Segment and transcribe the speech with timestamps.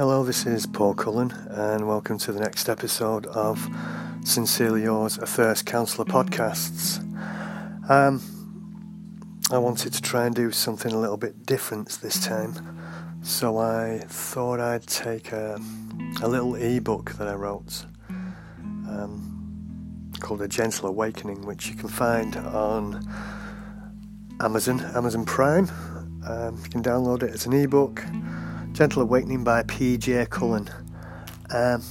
[0.00, 3.68] Hello, this is Paul Cullen, and welcome to the next episode of
[4.24, 7.00] Sincerely Yours, a Thirst Counsellor podcasts.
[7.90, 8.22] Um,
[9.50, 12.54] I wanted to try and do something a little bit different this time,
[13.22, 15.60] so I thought I'd take a,
[16.22, 17.84] a little ebook that I wrote
[18.88, 23.06] um, called A Gentle Awakening, which you can find on
[24.40, 25.68] Amazon, Amazon Prime.
[26.26, 28.02] Um, you can download it as an ebook.
[28.80, 30.24] Gentle Awakening by P.J.
[30.30, 30.70] Cullen.
[31.50, 31.82] Um,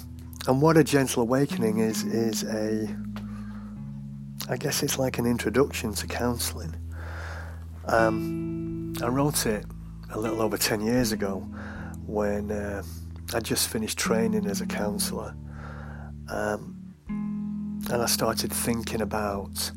[0.47, 2.89] and what a gentle awakening is is a
[4.49, 6.75] I guess it's like an introduction to counselling.
[7.85, 9.67] Um, I wrote it
[10.09, 11.41] a little over 10 years ago
[12.07, 12.81] when uh,
[13.35, 15.35] I just finished training as a counsellor.
[16.27, 16.75] Um,
[17.07, 19.71] and I started thinking about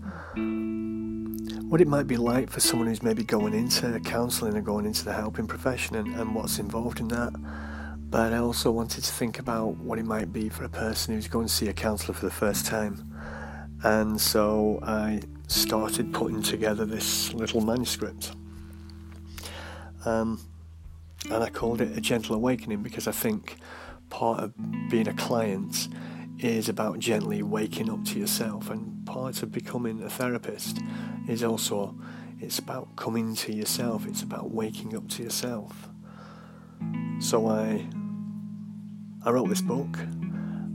[1.72, 5.06] what it might be like for someone who's maybe going into counselling and going into
[5.06, 7.32] the helping profession and, and what's involved in that.
[8.10, 11.28] But I also wanted to think about what it might be for a person who's
[11.28, 13.02] going to see a counsellor for the first time.
[13.84, 18.32] And so I started putting together this little manuscript.
[20.04, 20.42] Um,
[21.30, 23.56] and I called it A Gentle Awakening because I think
[24.10, 24.52] part of
[24.90, 25.88] being a client
[26.38, 30.80] is about gently waking up to yourself and part of becoming a therapist
[31.28, 31.94] is also
[32.40, 35.88] it's about coming to yourself it's about waking up to yourself
[37.20, 37.86] so i
[39.24, 39.98] i wrote this book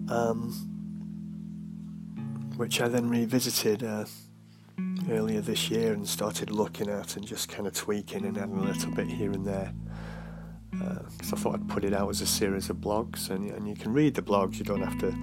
[0.09, 0.51] um,
[2.55, 4.05] which i then revisited uh,
[5.09, 8.63] earlier this year and started looking at and just kind of tweaking and adding a
[8.63, 9.73] little bit here and there
[10.71, 13.67] because uh, I thought I'd put it out as a series of blogs, and, and
[13.67, 14.57] you can read the blogs.
[14.57, 15.15] You don't have to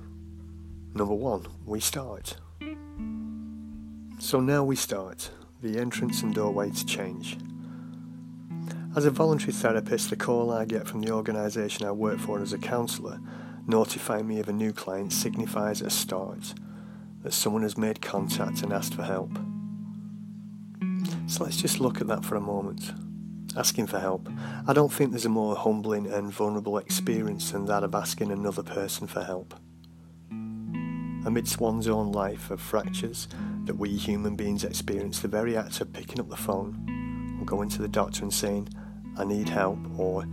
[0.94, 2.36] number one, we start.
[4.18, 5.30] So now we start
[5.62, 7.38] the entrance and doorway to change.
[8.94, 12.52] As a voluntary therapist, the call I get from the organisation I work for as
[12.52, 13.18] a counsellor
[13.66, 16.54] Notifying me of a new client signifies a start,
[17.22, 19.38] that someone has made contact and asked for help.
[21.26, 22.92] So let's just look at that for a moment.
[23.56, 24.28] Asking for help.
[24.66, 28.62] I don't think there's a more humbling and vulnerable experience than that of asking another
[28.62, 29.54] person for help.
[31.24, 33.28] Amidst one's own life of fractures
[33.66, 37.68] that we human beings experience, the very act of picking up the phone or going
[37.68, 38.68] to the doctor and saying,
[39.16, 40.26] I need help, or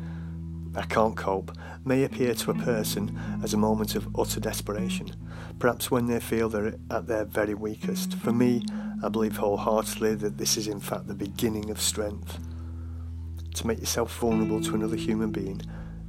[0.76, 1.52] I can't cope,
[1.84, 5.12] may appear to a person as a moment of utter desperation,
[5.58, 8.14] perhaps when they feel they're at their very weakest.
[8.16, 8.64] For me,
[9.04, 12.38] I believe wholeheartedly that this is in fact the beginning of strength.
[13.56, 15.62] To make yourself vulnerable to another human being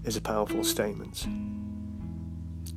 [0.04, 1.26] is a powerful statement.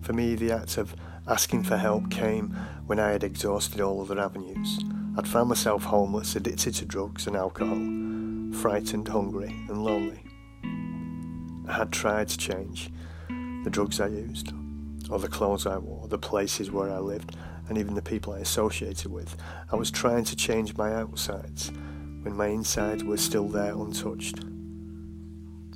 [0.01, 0.95] For me, the act of
[1.27, 2.49] asking for help came
[2.85, 4.79] when I had exhausted all other avenues.
[5.17, 7.77] I'd found myself homeless, addicted to drugs and alcohol,
[8.59, 10.23] frightened, hungry, and lonely.
[11.67, 12.91] I had tried to change
[13.27, 14.51] the drugs I used,
[15.09, 17.35] or the clothes I wore, the places where I lived,
[17.69, 19.35] and even the people I associated with.
[19.71, 21.71] I was trying to change my outsides
[22.23, 24.39] when my insides were still there untouched.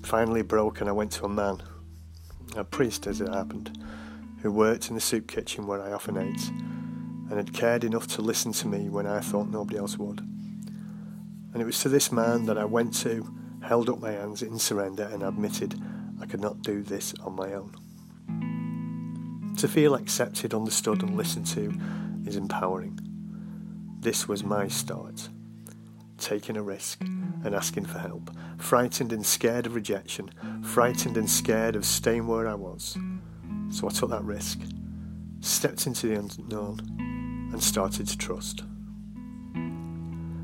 [0.03, 1.61] Finally broken, I went to a man,
[2.55, 3.77] a priest as it happened,
[4.41, 6.49] who worked in the soup kitchen where I often ate,
[7.29, 10.19] and had cared enough to listen to me when I thought nobody else would.
[10.19, 13.25] And it was to this man that I went to
[13.67, 15.75] held up my hands in surrender, and admitted
[16.21, 17.73] I could not do this on my own.
[19.57, 21.73] To feel accepted, understood, and listened to
[22.25, 22.97] is empowering.
[23.99, 25.27] This was my start.
[26.17, 30.31] Taking a risk and asking for help, frightened and scared of rejection,
[30.63, 32.97] frightened and scared of staying where I was.
[33.69, 34.59] So I took that risk,
[35.41, 36.79] stepped into the unknown,
[37.51, 38.63] and started to trust.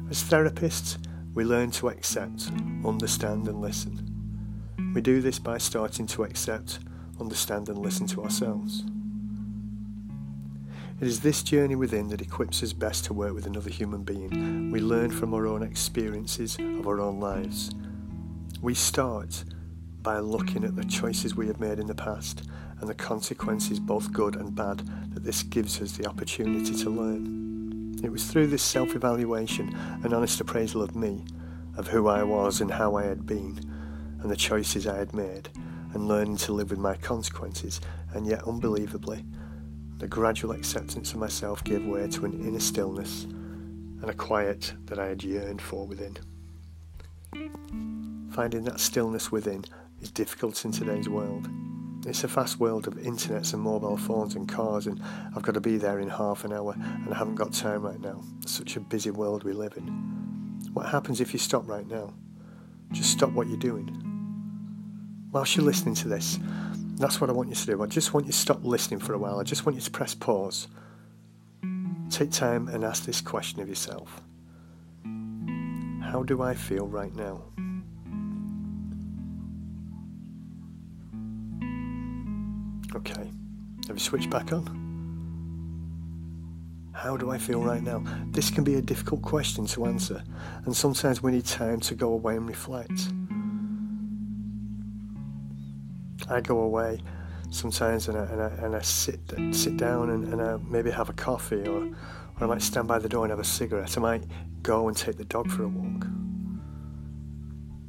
[0.10, 0.98] As therapists,
[1.34, 2.50] we learn to accept,
[2.86, 4.10] understand, and listen.
[4.94, 6.80] We do this by starting to accept,
[7.20, 8.84] understand, and listen to ourselves.
[11.02, 14.72] It is this journey within that equips us best to work with another human being.
[14.72, 17.72] We learn from our own experiences of our own lives.
[18.62, 19.44] We start
[20.02, 22.44] by looking at the choices we have made in the past
[22.80, 27.43] and the consequences, both good and bad, that this gives us the opportunity to learn.
[28.04, 29.74] It was through this self evaluation
[30.04, 31.24] and honest appraisal of me,
[31.78, 33.60] of who I was and how I had been,
[34.22, 35.50] and the choices I had made,
[35.94, 37.80] and learning to live with my consequences,
[38.14, 39.26] and yet unbelievably,
[40.00, 45.00] the gradual acceptance of myself gave way to an inner stillness and a quiet that
[45.00, 46.18] I had yearned for within.
[48.34, 49.64] Finding that stillness within
[50.02, 51.48] is difficult in today's world.
[52.06, 55.02] It's a fast world of internets and mobile phones and cars, and
[55.36, 58.00] I've got to be there in half an hour, and I haven't got time right
[58.00, 58.22] now.
[58.46, 59.88] Such a busy world we live in.
[60.74, 62.14] What happens if you stop right now?
[62.92, 63.90] Just stop what you're doing.
[65.32, 66.40] Whilst you're listening to this,
[66.96, 67.82] that's what I want you to do.
[67.82, 69.40] I just want you to stop listening for a while.
[69.40, 70.68] I just want you to press pause.
[72.10, 74.22] Take time and ask this question of yourself
[76.04, 77.53] How do I feel right now?
[82.96, 83.32] Okay.
[83.88, 84.82] Have you switched back on?
[86.94, 88.04] How do I feel right now?
[88.28, 90.24] This can be a difficult question to answer,
[90.66, 93.12] and sometimes we need time to go away and reflect.
[96.30, 97.00] I go away
[97.50, 99.20] sometimes and I, and I, and I sit
[99.52, 101.94] sit down and, and I maybe have a coffee or, or
[102.40, 103.98] I might stand by the door and have a cigarette.
[103.98, 104.24] I might
[104.62, 106.08] go and take the dog for a walk.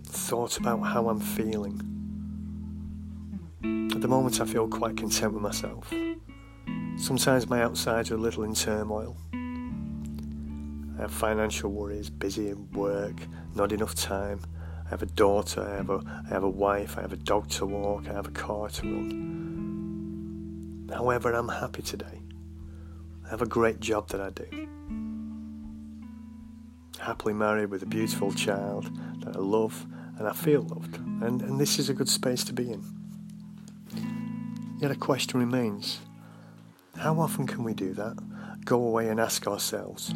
[0.07, 1.94] Thought about how I'm feeling
[4.05, 5.91] the moment, I feel quite content with myself.
[6.99, 9.17] Sometimes my outsides are a little in turmoil.
[10.99, 13.15] I have financial worries, busy in work,
[13.55, 14.41] not enough time.
[14.85, 17.49] I have a daughter, I have a, I have a wife, I have a dog
[17.53, 20.91] to walk, I have a car to run.
[20.93, 22.21] However, I'm happy today.
[23.25, 24.69] I have a great job that I do.
[27.01, 28.91] Happily married with a beautiful child
[29.21, 29.87] that I love
[30.19, 30.97] and I feel loved.
[31.23, 32.85] And, and this is a good space to be in.
[34.85, 36.01] Yet a question remains
[36.95, 38.19] how often can we do that?
[38.67, 40.13] Go away and ask ourselves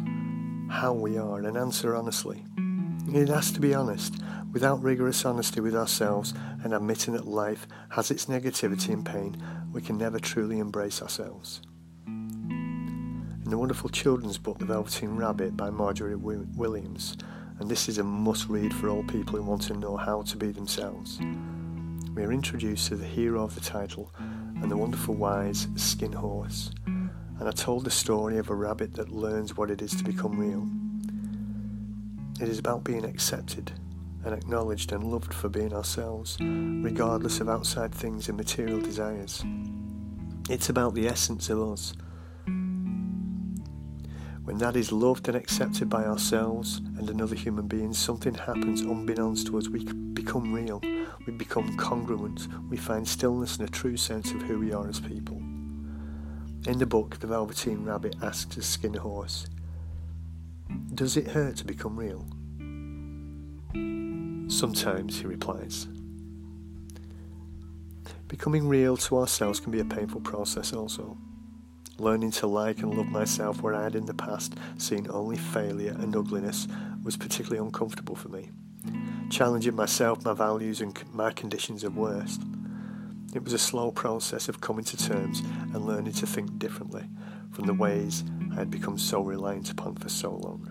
[0.69, 2.45] how we are and answer honestly.
[3.11, 4.13] It has to be honest,
[4.53, 9.43] without rigorous honesty with ourselves and admitting that life has its negativity and pain,
[9.73, 11.61] we can never truly embrace ourselves.
[12.05, 17.17] In the wonderful children's book, The Velveteen Rabbit by Margery Williams,
[17.57, 20.37] and this is a must read for all people who want to know how to
[20.37, 21.19] be themselves,
[22.15, 24.11] we are introduced to the hero of the title
[24.61, 29.09] and the wonderful wise skin horse, and I told the story of a rabbit that
[29.09, 30.67] learns what it is to become real.
[32.41, 33.71] It is about being accepted
[34.23, 39.43] and acknowledged and loved for being ourselves, regardless of outside things and material desires.
[40.49, 41.93] It's about the essence of us.
[44.43, 49.47] When that is loved and accepted by ourselves and another human being, something happens unbeknownst
[49.47, 49.69] to us.
[49.69, 49.85] We
[50.21, 50.81] become real
[51.25, 54.99] we become congruent, we find stillness and a true sense of who we are as
[54.99, 55.37] people.
[56.67, 59.45] In the book, the Velveteen Rabbit asks his skin horse,
[60.93, 62.25] Does it hurt to become real?
[64.49, 65.87] Sometimes, he replies.
[68.27, 71.17] Becoming real to ourselves can be a painful process also.
[71.99, 75.95] Learning to like and love myself where I had in the past seen only failure
[75.99, 76.67] and ugliness
[77.03, 78.49] was particularly uncomfortable for me
[79.29, 82.37] challenging myself, my values, and my conditions of worth.
[83.33, 85.41] It was a slow process of coming to terms
[85.73, 87.03] and learning to think differently
[87.51, 90.65] from the ways I had become so reliant upon for so long.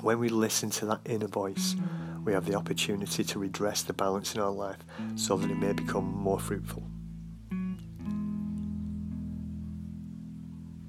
[0.00, 1.76] When we listen to that inner voice,
[2.24, 4.78] we have the opportunity to redress the balance in our life
[5.14, 6.82] so that it may become more fruitful.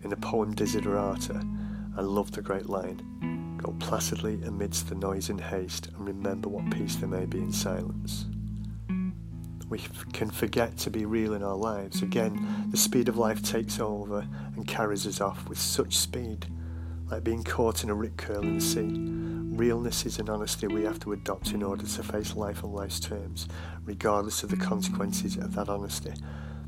[0.05, 1.43] In the poem Desiderata,
[1.97, 6.69] I love the great line Go placidly amidst the noise and haste and remember what
[6.69, 8.27] peace there may be in silence.
[9.67, 12.03] We f- can forget to be real in our lives.
[12.03, 16.45] Again, the speed of life takes over and carries us off with such speed,
[17.09, 18.91] like being caught in a rip curl in the sea.
[19.57, 22.99] Realness is an honesty we have to adopt in order to face life on life's
[22.99, 23.47] terms,
[23.85, 26.13] regardless of the consequences of that honesty,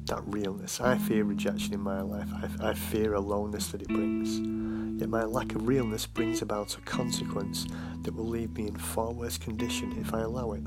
[0.08, 0.82] that realness.
[0.82, 2.30] I fear rejection in my life.
[2.34, 4.40] I, I fear aloneness that it brings.
[5.00, 7.68] Yet my lack of realness brings about a consequence
[8.02, 10.64] that will leave me in far worse condition if I allow it.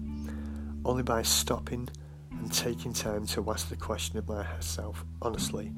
[0.84, 1.88] Only by stopping
[2.30, 5.72] and taking time to ask the question of myself honestly,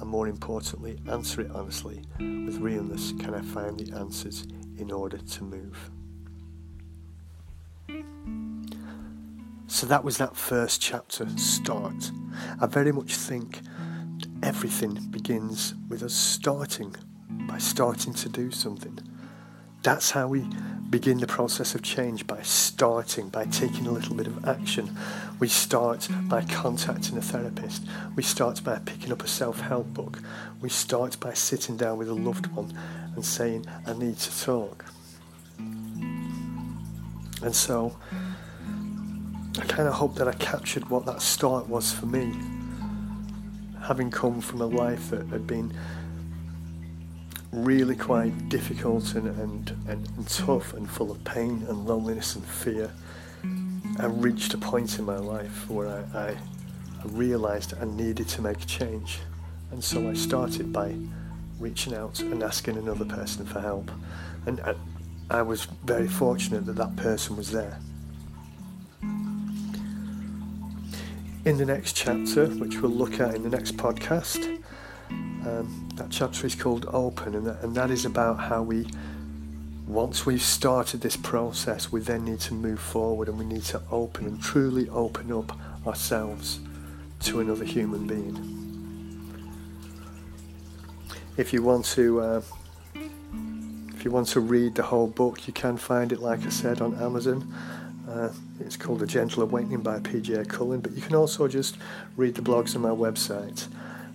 [0.00, 4.46] and more importantly, answer it honestly with realness, can I find the answers
[4.78, 5.90] in order to move.
[9.70, 12.10] So that was that first chapter, Start.
[12.58, 13.60] I very much think
[14.42, 16.96] everything begins with us starting
[17.46, 18.98] by starting to do something.
[19.82, 20.48] That's how we
[20.88, 24.96] begin the process of change by starting, by taking a little bit of action.
[25.38, 27.84] We start by contacting a therapist.
[28.16, 30.18] We start by picking up a self help book.
[30.62, 32.76] We start by sitting down with a loved one
[33.14, 34.86] and saying, I need to talk.
[37.42, 37.96] And so
[39.58, 42.32] I kind of hope that I captured what that start was for me.
[43.82, 45.72] Having come from a life that had been
[47.50, 52.44] really quite difficult and, and, and, and, tough and full of pain and loneliness and
[52.44, 52.92] fear,
[53.98, 58.42] I reached a point in my life where I, I, I realised I needed to
[58.42, 59.18] make a change.
[59.72, 60.94] And so I started by
[61.58, 63.90] reaching out and asking another person for help.
[64.46, 64.74] And I,
[65.30, 67.80] I was very fortunate that that person was there.
[71.48, 74.62] In the next chapter, which we'll look at in the next podcast,
[75.08, 78.86] um, that chapter is called Open, and that, and that is about how we,
[79.86, 83.80] once we've started this process, we then need to move forward and we need to
[83.90, 86.60] open and truly open up ourselves
[87.20, 88.36] to another human being.
[91.38, 92.42] If you want to, uh,
[93.94, 96.82] if you want to read the whole book, you can find it, like I said,
[96.82, 97.50] on Amazon.
[98.08, 101.76] Uh, it's called The Gentle Awakening by PJ Cullen, but you can also just
[102.16, 103.68] read the blogs on my website